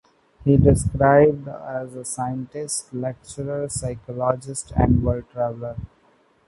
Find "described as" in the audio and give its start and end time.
0.63-1.93